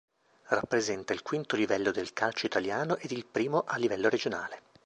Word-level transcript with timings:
Rappresenta 0.47 1.13
il 1.13 1.21
quinto 1.21 1.55
livello 1.55 1.91
del 1.91 2.11
calcio 2.11 2.47
italiano 2.47 2.97
ed 2.97 3.11
il 3.11 3.23
primo 3.23 3.65
a 3.67 3.77
livello 3.77 4.09
regionale. 4.09 4.59